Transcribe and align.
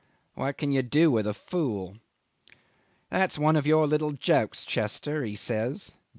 What 0.33 0.57
can 0.57 0.71
you 0.71 0.81
do 0.81 1.11
with 1.11 1.27
a 1.27 1.33
fool?... 1.35 1.97
'That's 3.11 3.37
one 3.37 3.55
of 3.55 3.67
your 3.67 3.85
little 3.85 4.13
jokes, 4.13 4.65
Chester,' 4.65 5.23
he 5.25 5.35
says. 5.35 5.91